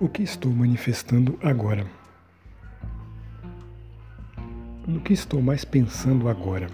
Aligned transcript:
O 0.00 0.08
que 0.08 0.22
estou 0.22 0.52
manifestando 0.52 1.36
agora? 1.42 1.84
No 4.86 5.00
que 5.00 5.12
estou 5.12 5.42
mais 5.42 5.64
pensando 5.64 6.28
agora? 6.28 6.68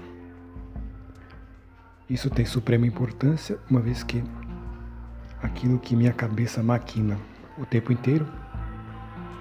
Isso 2.08 2.28
tem 2.28 2.44
suprema 2.44 2.86
importância, 2.86 3.58
uma 3.70 3.80
vez 3.80 4.02
que 4.02 4.22
aquilo 5.42 5.78
que 5.78 5.96
minha 5.96 6.12
cabeça 6.12 6.62
maquina 6.62 7.18
o 7.56 7.64
tempo 7.64 7.90
inteiro, 7.90 8.28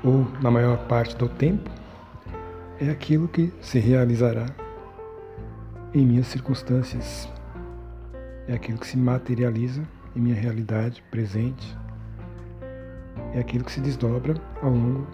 ou 0.02 0.31
na 0.41 0.50
maior 0.50 0.88
parte 0.88 1.18
do 1.18 1.27
tempo, 1.27 1.70
é 2.79 2.89
aquilo 2.89 3.27
que 3.27 3.52
se 3.59 3.79
realizará 3.79 4.45
em 5.93 6.05
minhas 6.05 6.27
circunstâncias, 6.27 7.27
é 8.47 8.54
aquilo 8.54 8.77
que 8.77 8.88
se 8.88 8.95
materializa 8.95 9.86
em 10.15 10.21
minha 10.21 10.36
realidade 10.36 11.04
presente 11.11 11.84
é 13.33 13.39
aquilo 13.39 13.65
que 13.65 13.71
se 13.71 13.82
desdobra 13.82 14.36
ao 14.61 14.69
longo 14.69 15.07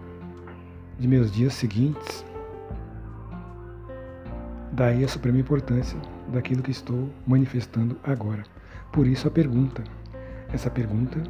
de 0.98 1.08
meus 1.08 1.32
dias 1.32 1.54
seguintes. 1.54 2.26
Daí 4.72 5.04
a 5.04 5.08
suprema 5.08 5.40
importância 5.40 6.00
daquilo 6.28 6.62
que 6.62 6.72
estou 6.72 7.10
manifestando 7.26 7.98
agora. 8.04 8.44
Por 8.92 9.08
isso 9.08 9.28
a 9.28 9.32
pergunta. 9.32 9.84
Essa 10.54 10.70
pergunta 10.70 11.22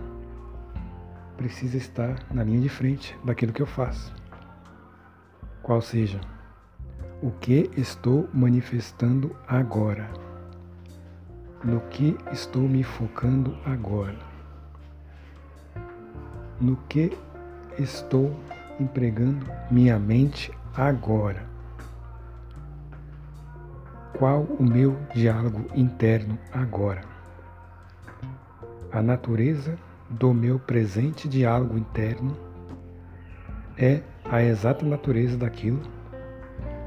precisa 1.38 1.77
estar 1.77 2.20
na 2.31 2.43
linha 2.43 2.62
de 2.62 2.70
frente 2.70 3.17
daquilo 3.23 3.53
que 3.53 3.62
eu 3.62 3.67
faço. 3.67 4.13
Qual 5.62 5.81
seja, 5.81 6.20
o 7.21 7.31
que 7.31 7.70
estou 7.77 8.27
manifestando 8.34 9.35
agora? 9.48 10.09
No 11.63 11.81
que 11.81 12.17
estou 12.31 12.63
me 12.63 12.84
focando 12.84 13.57
agora? 13.65 14.28
No 16.60 16.76
que 16.88 17.18
estou 17.77 18.35
empregando 18.79 19.46
minha 19.70 19.98
mente 19.99 20.52
agora. 20.76 21.48
Qual 24.18 24.43
o 24.43 24.63
meu 24.63 24.98
diálogo 25.13 25.66
interno 25.74 26.38
agora? 26.51 27.01
A 28.91 29.01
natureza 29.01 29.77
do 30.10 30.34
meu 30.34 30.60
presente 30.60 31.27
diálogo 31.27 31.77
interno 31.77 32.35
é 33.77 34.01
a 34.26 34.41
exata 34.41 34.85
natureza 34.85 35.38
daquilo 35.38 35.82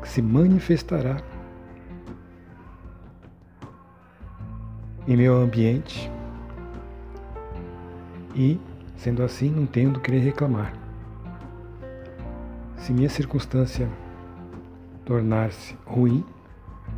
que 0.03 0.09
se 0.09 0.20
manifestará 0.20 1.17
em 5.07 5.17
meu 5.17 5.36
ambiente 5.36 6.11
e 8.34 8.61
Sendo 8.97 9.23
assim, 9.23 9.51
não 9.51 9.67
tenho 9.67 9.91
do 9.91 10.01
que 10.01 10.11
reclamar. 10.12 10.73
Se 12.77 12.93
minha 12.93 13.09
circunstância 13.09 13.89
tornar-se 15.05 15.77
ruim, 15.85 16.25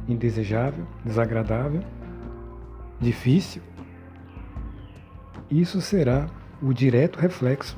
indesejável, 0.09 0.87
desagradável, 1.05 1.83
difícil, 3.01 3.63
isso 5.51 5.81
será 5.81 6.27
o 6.63 6.73
direto 6.73 7.19
reflexo 7.19 7.77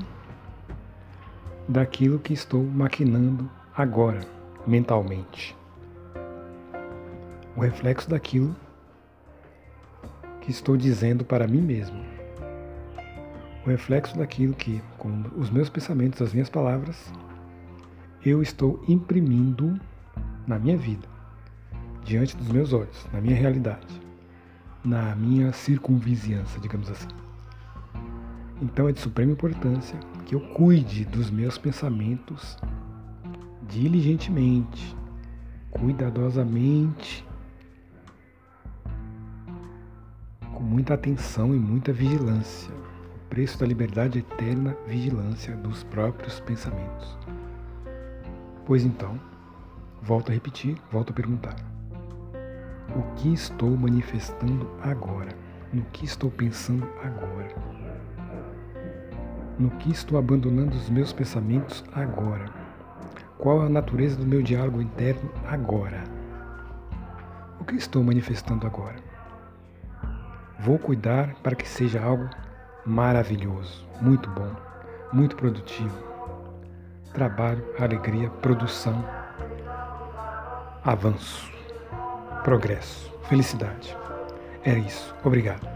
daquilo 1.69 2.19
que 2.19 2.33
estou 2.33 2.63
maquinando 2.63 3.51
agora, 3.77 4.21
mentalmente. 4.67 5.57
O 7.57 7.61
reflexo 7.61 8.09
daquilo 8.09 8.55
que 10.41 10.51
estou 10.51 10.77
dizendo 10.77 11.25
para 11.25 11.49
mim 11.49 11.61
mesmo 11.61 12.16
o 13.67 13.71
reflexo 13.71 14.17
daquilo 14.17 14.55
que, 14.55 14.81
com 14.97 15.25
os 15.37 15.51
meus 15.51 15.69
pensamentos, 15.69 16.23
as 16.23 16.33
minhas 16.33 16.49
palavras, 16.49 17.13
eu 18.25 18.41
estou 18.41 18.83
imprimindo 18.87 19.79
na 20.47 20.59
minha 20.59 20.77
vida, 20.77 21.07
diante 22.05 22.37
dos 22.37 22.49
meus 22.49 22.73
olhos, 22.73 23.07
na 23.13 23.21
minha 23.21 23.35
realidade, 23.35 24.01
na 24.85 25.17
minha 25.17 25.53
circunvizinhança, 25.53 26.61
digamos 26.61 26.89
assim. 26.89 27.09
Então 28.63 28.89
é 28.89 28.93
de 28.93 29.01
suprema 29.01 29.33
importância 29.33 29.99
que 30.25 30.35
eu 30.35 30.41
cuide 30.41 31.05
dos 31.05 31.29
meus 31.29 31.59
pensamentos 31.59 32.57
diligentemente, 33.69 34.97
cuidadosamente, 35.73 37.27
com 40.55 40.63
muita 40.63 40.95
atenção 40.95 41.55
e 41.55 41.59
muita 41.59 41.93
vigilância 41.93 42.73
preço 43.37 43.59
da 43.59 43.67
liberdade 43.67 44.21
eterna 44.21 44.75
vigilância 44.87 45.55
dos 45.57 45.85
próprios 45.85 46.41
pensamentos. 46.41 47.19
Pois 48.65 48.83
então, 48.83 49.21
volto 50.01 50.31
a 50.31 50.33
repetir, 50.33 50.79
volto 50.91 51.11
a 51.11 51.13
perguntar: 51.13 51.55
o 52.97 53.03
que 53.15 53.35
estou 53.35 53.77
manifestando 53.77 54.71
agora? 54.83 55.37
No 55.71 55.83
que 55.93 56.07
estou 56.07 56.31
pensando 56.31 56.89
agora? 57.05 57.55
No 59.59 59.69
que 59.73 59.91
estou 59.91 60.19
abandonando 60.19 60.75
os 60.75 60.89
meus 60.89 61.13
pensamentos 61.13 61.85
agora? 61.93 62.47
Qual 63.37 63.61
a 63.61 63.69
natureza 63.69 64.17
do 64.17 64.25
meu 64.25 64.41
diálogo 64.41 64.81
interno 64.81 65.31
agora? 65.47 66.05
O 67.61 67.67
que 67.67 67.75
estou 67.75 68.03
manifestando 68.03 68.67
agora? 68.67 68.97
Vou 70.59 70.79
cuidar 70.79 71.35
para 71.43 71.55
que 71.55 71.69
seja 71.69 72.03
algo 72.03 72.31
maravilhoso, 72.87 73.87
muito 74.01 74.31
bom, 74.31 74.51
muito 75.13 75.37
produtivo. 75.37 76.07
Trabalho, 77.13 77.65
alegria, 77.79 78.29
produção, 78.29 79.05
avanço, 80.85 81.51
progresso, 82.45 83.13
felicidade. 83.29 83.97
É 84.65 84.79
isso. 84.79 85.15
Obrigado. 85.25 85.76